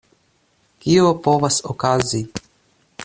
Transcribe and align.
Kio 0.85 1.11
povas 1.27 1.59
okazi? 1.75 2.23